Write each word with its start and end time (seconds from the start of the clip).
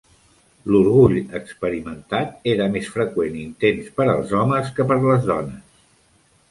L'orgull 0.75 1.19
experimentat 1.39 2.49
era 2.55 2.69
més 2.77 2.91
freqüent 2.97 3.39
i 3.39 3.45
intens 3.51 3.93
per 4.01 4.09
als 4.17 4.35
homes 4.43 4.75
que 4.81 4.89
per 4.93 5.01
a 5.05 5.07
les 5.09 5.31
dones. 5.35 5.89